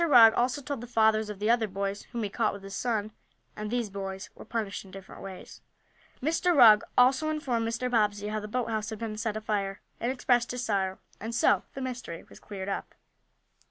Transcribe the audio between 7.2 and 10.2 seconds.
informed Mr. Bobbsey how the boathouse had been set afire, and